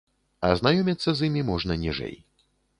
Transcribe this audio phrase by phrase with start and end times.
[0.49, 2.15] Азнаёміцца з імі можна ніжэй.